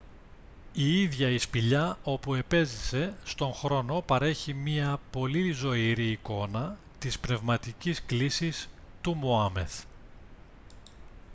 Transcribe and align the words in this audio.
η 0.73 1.01
ίδια 1.01 1.29
η 1.29 1.37
σπηλιά 1.37 1.97
όπου 2.03 2.33
επέζησε 2.33 3.13
στον 3.23 3.53
χρόνο 3.53 4.01
παρέχει 4.05 4.53
μια 4.53 4.99
πολύ 5.11 5.51
ζωηρή 5.51 6.11
εικόνα 6.11 6.77
της 6.99 7.19
πνευματικής 7.19 8.03
κλίσης 8.05 8.69
του 9.01 9.15
μωάμεθ 9.15 9.83